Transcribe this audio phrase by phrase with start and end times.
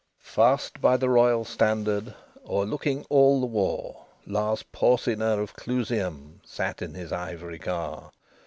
[0.01, 2.15] XXIV Fast by the royal standard,
[2.47, 8.09] O'erlooking all the war, Lars Porsena of Clusium Sat in his ivory car.